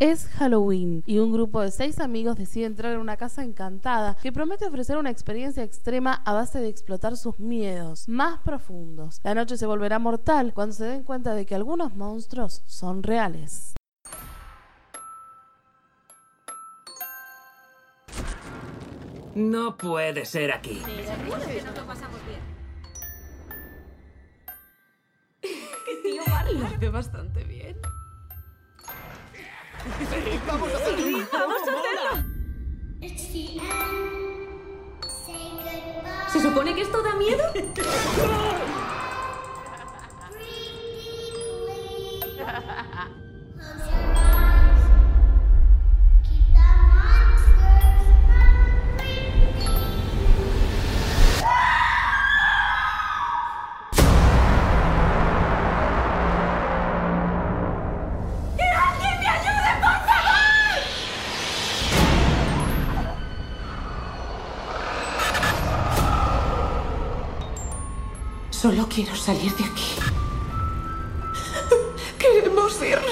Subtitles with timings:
[0.00, 4.30] Es Halloween y un grupo de seis amigos decide entrar en una casa encantada que
[4.30, 9.18] promete ofrecer una experiencia extrema a base de explotar sus miedos más profundos.
[9.24, 13.74] La noche se volverá mortal cuando se den cuenta de que algunos monstruos son reales.
[19.34, 20.80] No puede ser aquí.
[26.52, 27.76] Lo hace bastante bien.
[30.46, 31.26] ¡Vamos a hacerlo!
[31.32, 32.28] ¡Vamos a hacerlo!
[36.32, 37.42] ¿Se supone que esto da miedo?
[68.68, 69.94] Solo quiero salir de aquí.
[72.18, 73.07] Queremos irnos.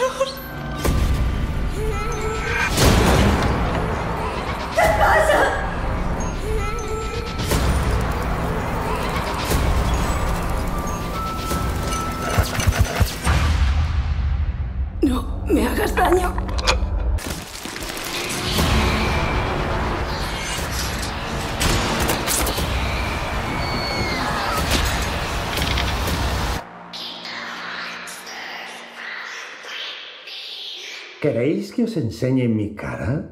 [31.26, 33.26] ¿Queréis que os enseñe mi cara?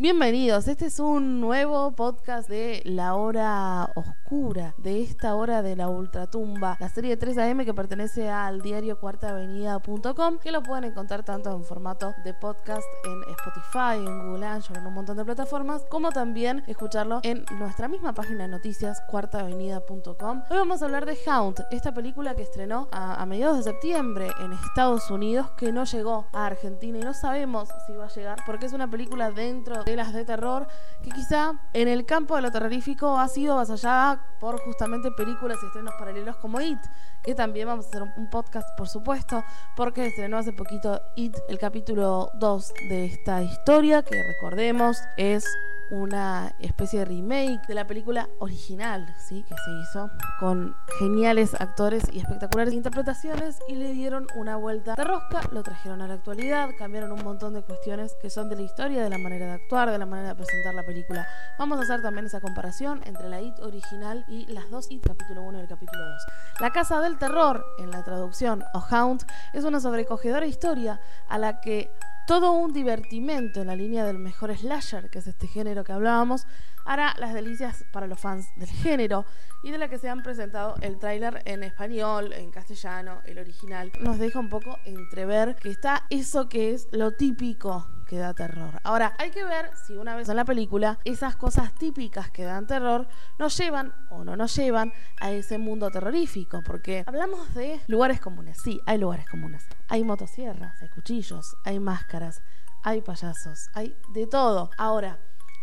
[0.00, 5.88] Bienvenidos, este es un nuevo podcast de La Hora Oscura, de esta hora de la
[5.88, 11.52] Ultratumba, la serie 3 AM que pertenece al diario cuartaavenida.com, que lo pueden encontrar tanto
[11.52, 16.10] en formato de podcast en Spotify, en Google Anchor, en un montón de plataformas, como
[16.10, 20.42] también escucharlo en nuestra misma página de noticias, cuartaavenida.com.
[20.50, 24.52] Hoy vamos a hablar de Hound, esta película que estrenó a, mediados de septiembre en
[24.52, 28.66] Estados Unidos, que no llegó a Argentina y no sabemos si va a llegar, porque
[28.66, 30.66] es una película dentro de las de terror
[31.02, 35.66] que quizá en el campo de lo terrorífico ha sido avasallada por justamente películas y
[35.66, 36.78] estrenos paralelos como It,
[37.22, 39.44] que también vamos a hacer un- podcast por supuesto,
[39.76, 45.44] porque estrenó hace poquito It, el capítulo 2 de esta historia, que recordemos es
[45.94, 49.44] una especie de remake de la película original, ¿sí?
[49.48, 50.10] que se hizo
[50.40, 56.02] con geniales actores y espectaculares interpretaciones y le dieron una vuelta de rosca, lo trajeron
[56.02, 59.18] a la actualidad, cambiaron un montón de cuestiones que son de la historia, de la
[59.18, 61.26] manera de actuar, de la manera de presentar la película.
[61.58, 65.42] Vamos a hacer también esa comparación entre la IT original y las dos IT, capítulo
[65.42, 66.22] 1 y el capítulo 2.
[66.60, 71.60] La Casa del Terror, en la traducción, o Hound, es una sobrecogedora historia a la
[71.60, 71.90] que
[72.26, 76.46] todo un divertimento en la línea del mejor slasher, que es este género que hablábamos,
[76.84, 79.24] hará las delicias para los fans del género
[79.62, 83.92] y de la que se han presentado el tráiler en español, en castellano, el original.
[84.00, 88.80] Nos deja un poco entrever que está eso que es lo típico que da terror.
[88.84, 92.66] Ahora, hay que ver si una vez en la película esas cosas típicas que dan
[92.66, 98.20] terror nos llevan o no nos llevan a ese mundo terrorífico, porque hablamos de lugares
[98.20, 99.66] comunes, sí, hay lugares comunes.
[99.88, 102.42] Hay motosierras, hay cuchillos, hay máscaras,
[102.82, 104.70] hay payasos, hay de todo.
[104.76, 105.18] Ahora,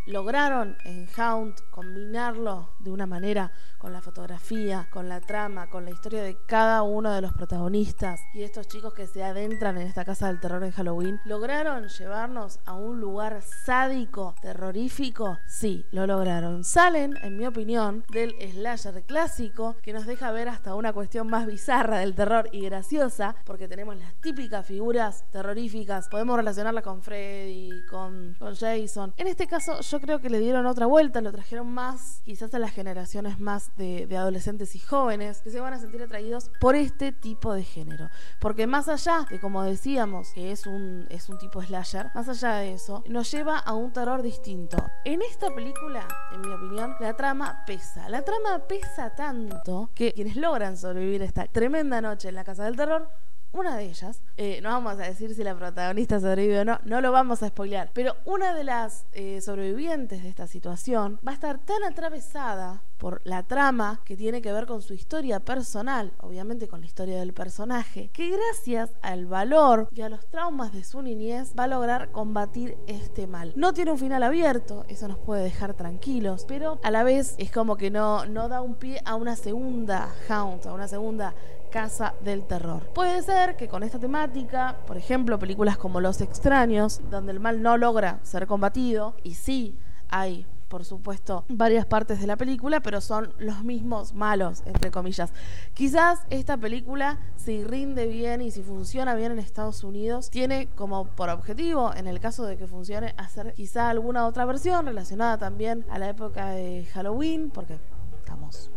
[0.06, 5.92] lograron en Hound combinarlo de una manera con la fotografía, con la trama, con la
[5.92, 10.06] historia de cada uno de los protagonistas y estos chicos que se adentran en esta
[10.06, 15.38] casa del terror en Halloween, lograron llevarnos a un lugar sádico, terrorífico.
[15.48, 16.64] Sí, lo lograron.
[16.64, 21.46] Salen, en mi opinión, del slasher clásico que nos deja ver hasta una cuestión más
[21.46, 26.08] bizarra del terror y graciosa, porque tenemos las típicas figuras terroríficas.
[26.10, 29.14] Podemos relacionarlas con Freddy, con, con Jason.
[29.18, 32.60] En este caso, yo creo que le dieron otra vuelta, lo trajeron más, quizás a
[32.60, 37.12] las generaciones más de, adolescentes y jóvenes, que se van a sentir atraídos por este
[37.12, 38.10] tipo de género.
[38.40, 42.54] Porque más allá de, como decíamos, que es un, es un tipo slasher, más allá
[42.56, 44.78] de eso, nos lleva a un terror distinto.
[45.04, 48.08] En esta película, en mi opinión, la trama pesa.
[48.08, 52.78] La trama pesa tanto que quienes logran sobrevivir esta tremenda noche en la casa del
[52.78, 53.10] terror
[53.54, 57.02] una de ellas, eh, no vamos a decir si la protagonista sobrevive o no, no
[57.02, 61.36] lo vamos a spoilear, pero una de las eh, sobrevivientes de esta situación va a
[61.36, 66.68] estar tan atravesada por la trama que tiene que ver con su historia personal, obviamente
[66.68, 71.02] con la historia del personaje, que gracias al valor y a los traumas de su
[71.02, 73.54] niñez va a lograr combatir este mal.
[73.56, 77.52] No tiene un final abierto, eso nos puede dejar tranquilos, pero a la vez es
[77.52, 81.34] como que no, no da un pie a una segunda Hound, a una segunda
[81.72, 82.84] Casa del Terror.
[82.94, 87.64] Puede ser que con esta temática, por ejemplo, películas como Los Extraños, donde el mal
[87.64, 89.76] no logra ser combatido, y sí
[90.08, 95.34] hay por supuesto, varias partes de la película, pero son los mismos malos, entre comillas.
[95.74, 101.08] Quizás esta película, si rinde bien y si funciona bien en Estados Unidos, tiene como
[101.08, 105.86] por objetivo, en el caso de que funcione, hacer quizá alguna otra versión relacionada también
[105.90, 107.78] a la época de Halloween, porque
[108.20, 108.72] estamos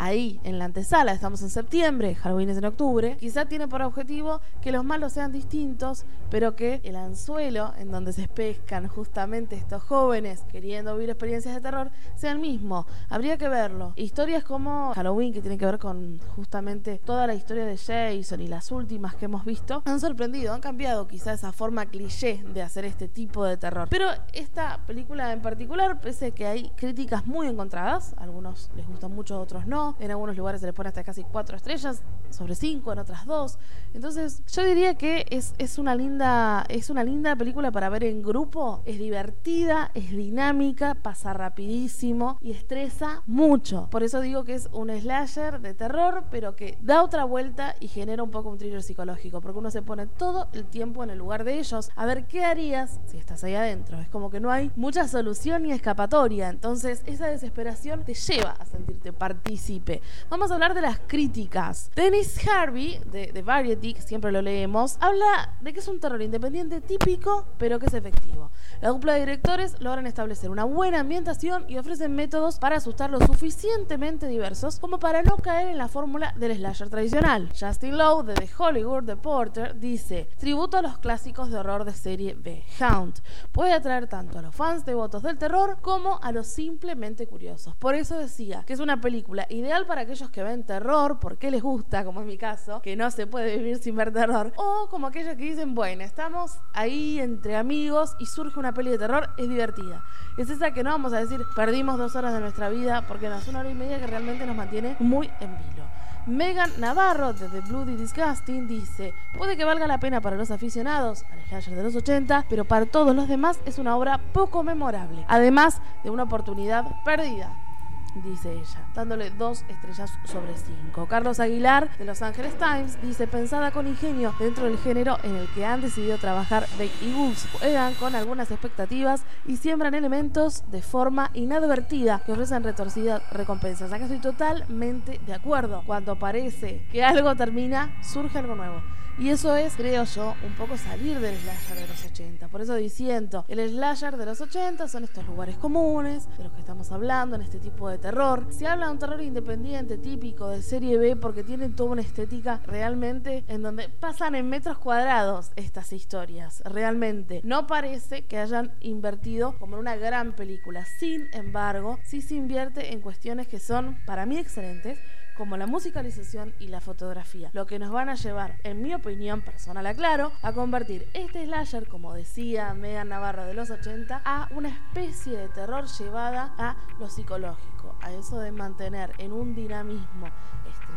[0.00, 4.40] ahí en la antesala, estamos en septiembre, Halloween es en octubre, quizá tiene por objetivo
[4.62, 9.82] que los malos sean distintos, pero que el anzuelo en donde se pescan justamente estos
[9.82, 12.86] jóvenes queriendo vivir experiencias de terror sea el mismo.
[13.10, 13.92] Habría que verlo.
[13.96, 18.48] Historias como Halloween, que tienen que ver con justamente toda la historia de Jason y
[18.48, 22.86] las últimas que hemos visto, han sorprendido, han cambiado quizá esa forma cliché de hacer
[22.86, 23.88] este tipo de terror.
[23.90, 29.14] Pero esta película en particular, pese a que hay críticas muy encontradas, algunos les gustan
[29.14, 32.92] mucho, otros no, en algunos lugares se le pone hasta casi cuatro estrellas, sobre cinco,
[32.92, 33.58] en otras dos.
[33.92, 38.82] Entonces, yo diría que es, una linda, es una linda película para ver en grupo.
[38.84, 43.88] Es divertida, es dinámica, pasa rapidísimo y estresa mucho.
[43.90, 47.88] Por eso digo que es un slasher de terror, pero que da otra vuelta y
[47.88, 51.18] genera un poco un thriller psicológico, porque uno se pone todo el tiempo en el
[51.18, 53.98] lugar de ellos a ver qué harías si estás ahí adentro.
[53.98, 56.48] Es como que no hay mucha solución ni escapatoria.
[56.48, 59.79] Entonces, esa desesperación te lleva a sentirte partícipe.
[60.28, 61.90] Vamos a hablar de las críticas.
[61.94, 66.20] Dennis Harvey, de, de Variety, que siempre lo leemos, habla de que es un terror
[66.20, 68.50] independiente típico, pero que es efectivo.
[68.80, 73.20] La dupla de directores logran establecer una buena ambientación y ofrecen métodos para asustar lo
[73.20, 77.50] suficientemente diversos como para no caer en la fórmula del slasher tradicional.
[77.58, 82.34] Justin Lowe, de The Hollywood Reporter, dice: Tributo a los clásicos de horror de serie
[82.34, 82.64] B.
[82.80, 83.20] Hound
[83.52, 87.76] puede atraer tanto a los fans devotos del terror como a los simplemente curiosos.
[87.76, 91.62] Por eso decía que es una película ideal para aquellos que ven terror porque les
[91.62, 95.06] gusta, como en mi caso, que no se puede vivir sin ver terror, o como
[95.06, 99.48] aquellos que dicen, bueno, estamos ahí entre amigos y surge una peli de terror, es
[99.48, 100.02] divertida.
[100.36, 103.36] Es esa que no vamos a decir, perdimos dos horas de nuestra vida, porque no,
[103.36, 105.84] es una hora y media que realmente nos mantiene muy en vilo.
[106.26, 111.24] Megan Navarro de The Bloody Disgusting dice, puede que valga la pena para los aficionados
[111.30, 115.24] al slasher de los 80, pero para todos los demás es una obra poco memorable,
[115.28, 117.69] además de una oportunidad perdida
[118.16, 121.06] dice ella, dándole dos estrellas sobre cinco.
[121.06, 125.48] Carlos Aguilar de Los Angeles Times dice, pensada con ingenio dentro del género en el
[125.48, 131.30] que han decidido trabajar Bake y juegan con algunas expectativas y siembran elementos de forma
[131.34, 133.92] inadvertida que ofrecen retorcidas recompensas.
[133.92, 135.82] Acá estoy totalmente de acuerdo.
[135.86, 138.82] Cuando parece que algo termina, surge algo nuevo.
[139.18, 142.48] Y eso es, creo yo, un poco salir del slasher de los 80.
[142.48, 146.60] Por eso diciendo, el slasher de los 80 son estos lugares comunes de los que
[146.60, 148.46] estamos hablando en este tipo de terror.
[148.50, 152.60] Se habla de un terror independiente, típico de serie B, porque tienen toda una estética
[152.64, 156.62] realmente en donde pasan en metros cuadrados estas historias.
[156.64, 157.40] Realmente.
[157.44, 160.84] No parece que hayan invertido como en una gran película.
[160.98, 164.98] Sin embargo, sí se invierte en cuestiones que son para mí excelentes
[165.40, 169.40] como la musicalización y la fotografía, lo que nos van a llevar, en mi opinión
[169.40, 174.68] personal, aclaro, a convertir este slasher, como decía Megan Navarro de los 80, a una
[174.68, 180.26] especie de terror llevada a lo psicológico, a eso de mantener en un dinamismo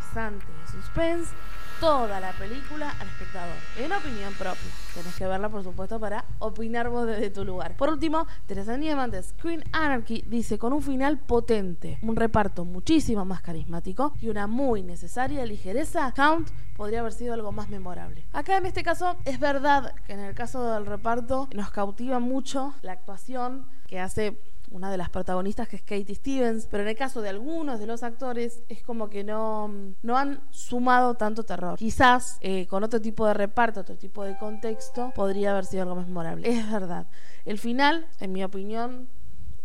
[0.04, 1.34] estresante de suspense
[1.80, 4.70] toda la película al espectador, en opinión propia.
[4.94, 7.76] Tenés que verla, por supuesto, para opinar vos desde tu lugar.
[7.76, 13.26] Por último, Teresa Nieman de Screen Anarchy dice con un final potente, un reparto muchísimo
[13.26, 18.26] más carismático y una muy necesaria ligereza, Count podría haber sido algo más memorable.
[18.32, 22.74] Acá en este caso es verdad que en el caso del reparto nos cautiva mucho
[22.82, 24.40] la actuación que hace
[24.74, 27.86] una de las protagonistas que es Katie Stevens, pero en el caso de algunos de
[27.86, 31.78] los actores es como que no, no han sumado tanto terror.
[31.78, 35.96] Quizás eh, con otro tipo de reparto, otro tipo de contexto, podría haber sido algo
[35.96, 36.50] más memorable.
[36.50, 37.08] Es verdad.
[37.46, 39.08] El final, en mi opinión,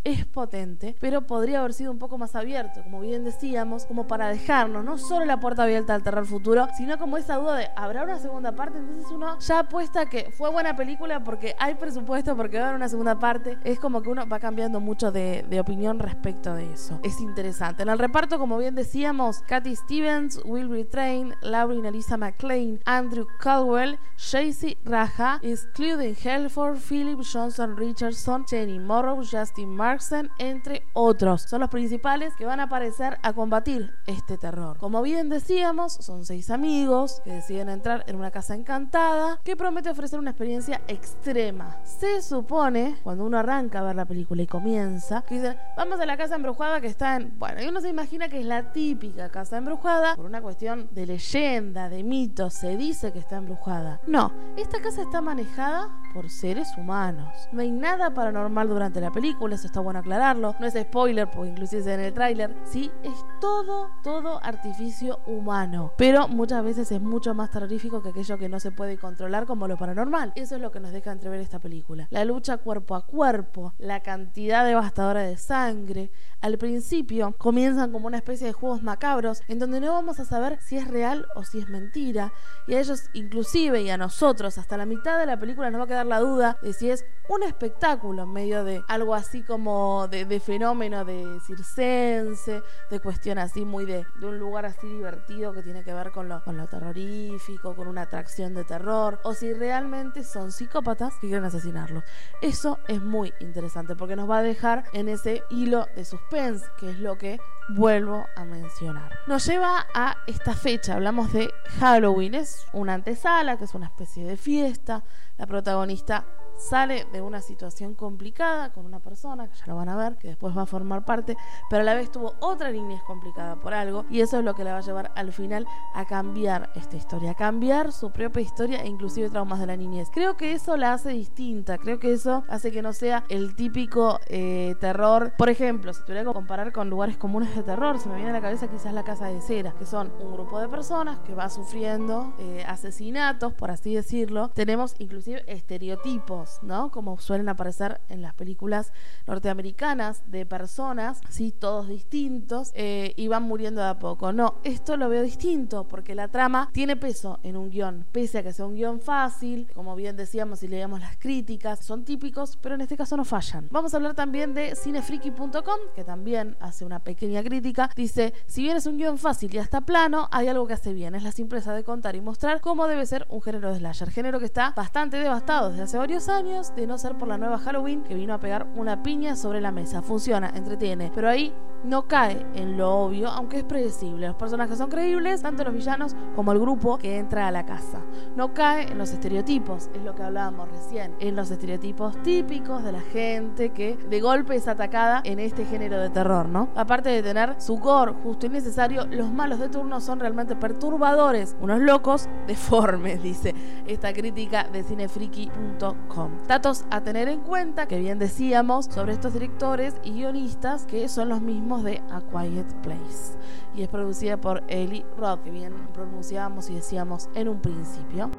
[0.09, 4.29] es potente, pero podría haber sido un poco más abierto, como bien decíamos, como para
[4.29, 8.05] dejarnos no solo la puerta abierta al terror futuro, sino como esa duda de ¿habrá
[8.05, 8.79] una segunda parte?
[8.79, 12.77] Entonces uno ya apuesta que fue buena película porque hay presupuesto, porque va a haber
[12.77, 13.59] una segunda parte.
[13.65, 17.01] Es como que uno va cambiando mucho de, opinión respecto de eso.
[17.03, 17.83] Es interesante.
[17.83, 23.99] En el reparto, como bien decíamos, Katy Stevens, Will Retrain, Lauren Elisa McLean, Andrew Caldwell,
[24.17, 29.98] Shacey Raja, including Helford, Philip Johnson Richardson, Jenny Morrow, Justin Mark
[30.39, 31.43] Entre otros.
[31.43, 34.79] Son los principales que van a aparecer a combatir este terror.
[34.79, 39.91] Como bien decíamos, son seis amigos que deciden entrar en una casa encantada que promete
[39.91, 41.77] ofrecer una experiencia extrema.
[41.85, 46.07] Se supone, cuando uno arranca a ver la película y comienza, que dicen, vamos a
[46.07, 47.39] la casa embrujada que está en...
[47.39, 51.07] Bueno, y uno se imagina que es la típica casa embrujada por una cuestión de
[51.07, 54.01] leyenda, de mito, se dice que está embrujada.
[54.07, 57.49] No, esta casa está manejada por seres humanos.
[57.53, 60.57] No hay nada paranormal durante la película, eso está bueno aclararlo.
[60.59, 62.57] No es spoiler, porque inclusive en el tráiler.
[62.65, 65.93] Sí, es todo, todo artificio humano.
[65.97, 69.69] Pero muchas veces es mucho más terrorífico que aquello que no se puede controlar como
[69.69, 70.33] lo paranormal.
[70.35, 72.09] Eso es lo que nos deja entrever esta película.
[72.11, 76.11] La lucha cuerpo a cuerpo, la cantidad devastadora de sangre.
[76.41, 80.59] Al principio comienzan como una especie de juegos macabros en donde no vamos a saber
[80.61, 82.33] si es real o si es mentira.
[82.67, 85.85] Y a ellos inclusive y a nosotros hasta la mitad de la película nos va
[85.85, 90.09] a quedar la duda de si es un espectáculo en medio de algo así como
[90.09, 95.63] de, de fenómeno de circense, de cuestión así muy de, un lugar así divertido que
[95.63, 99.53] tiene que ver con lo, con lo terrorífico, con una atracción de terror, o si
[99.53, 102.03] realmente son psicópatas que quieren asesinarlos.
[102.41, 106.91] Eso es muy interesante porque nos va a dejar en ese hilo de suspense, que
[106.91, 109.13] es lo que vuelvo a mencionar.
[109.27, 114.25] Nos lleva a esta fecha, hablamos de Halloween, es una antesala, que es una especie
[114.25, 115.05] de fiesta,
[115.37, 116.25] la protagonista protagonista
[116.59, 120.29] sale de una situación complicada con una persona, que ya lo van a ver, que
[120.29, 121.37] después va a formar parte,
[121.71, 124.65] pero a la vez tuvo otra niñez complicada por algo, y eso es lo que
[124.65, 128.83] le va a llevar al final a cambiar esta historia, a cambiar su propia historia
[128.83, 130.09] e inclusive traumas de la niñez.
[130.13, 134.19] Creo que eso la hace distinta, creo que eso hace que no sea el típico
[134.27, 135.33] eh, terror.
[135.39, 138.35] Por ejemplo, si tuviera que comparar con lugares comunes de terror, se me viene a
[138.35, 141.49] la cabeza quizás la casa de cera, que son un grupo de personas que va
[141.49, 144.49] sufriendo eh, asesinatos, por así decirlo.
[144.49, 146.91] Tenemos inclusive estereotipos ¿no?
[146.91, 148.93] Como suelen aparecer en las películas
[149.27, 154.33] norteamericanas de personas, sí, todos distintos, eh, y van muriendo de a poco.
[154.33, 158.43] No, esto lo veo distinto porque la trama tiene peso en un guion, pese a
[158.43, 162.75] que sea un guion fácil, como bien decíamos y leíamos las críticas, son típicos, pero
[162.75, 163.69] en este caso no fallan.
[163.71, 167.91] Vamos a hablar también de cinefriki.com, que también hace una pequeña crítica.
[167.95, 171.15] Dice, si bien es un guion fácil y hasta plano, hay algo que hace bien,
[171.15, 174.39] es la simpleza de contar y mostrar cómo debe ser un género de slasher, género
[174.39, 178.03] que está bastante devastado desde hace varios años de no ser por la nueva Halloween
[178.03, 180.03] que vino a pegar una piña sobre la mesa.
[180.03, 181.53] Funciona, entretiene, pero ahí
[181.83, 184.29] no cae en lo obvio, aunque es predecible.
[184.29, 188.03] Los personajes son creíbles, tanto los villanos como el grupo que entra a la casa.
[188.37, 192.93] No cae en los estereotipos, es lo que hablábamos recién, en los estereotipos típicos de
[192.93, 196.69] la gente que de golpe es atacada en este género de terror, ¿no?
[196.77, 201.57] Aparte de tener su gore justo y necesario, los malos de turno son realmente perturbadores,
[201.61, 203.55] unos locos deformes, dice
[203.87, 206.28] esta crítica de cinefriki.com.
[206.47, 211.29] Datos a tener en cuenta, que bien decíamos, sobre estos directores y guionistas que son
[211.29, 213.37] los mismos de A Quiet Place.
[213.75, 218.31] Y es producida por Eli Roth, que bien pronunciábamos y decíamos en un principio.